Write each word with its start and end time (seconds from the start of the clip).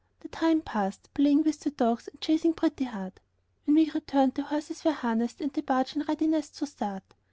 The 0.21 0.29
time 0.29 0.61
passed, 0.63 1.09
playing 1.13 1.43
with 1.43 1.59
the 1.59 1.69
dogs 1.69 2.07
and 2.07 2.19
chasing 2.19 2.53
Pretty 2.55 2.85
Heart; 2.85 3.19
when 3.65 3.75
we 3.75 3.91
returned 3.91 4.33
the 4.33 4.41
horses 4.41 4.83
were 4.83 4.93
harnessed 4.93 5.41
and 5.41 5.53
the 5.53 5.61
barge 5.61 5.95
in 5.95 6.01
readiness 6.07 6.49
to 6.49 6.65
start. 6.65 7.03